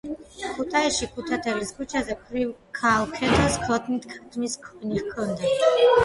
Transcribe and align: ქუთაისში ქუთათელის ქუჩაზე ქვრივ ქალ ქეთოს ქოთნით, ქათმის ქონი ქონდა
ქუთაისში 0.51 1.07
ქუთათელის 1.17 1.73
ქუჩაზე 1.81 2.15
ქვრივ 2.21 2.53
ქალ 2.79 3.03
ქეთოს 3.17 3.59
ქოთნით, 3.67 4.07
ქათმის 4.15 4.57
ქონი 4.65 5.05
ქონდა 5.11 5.53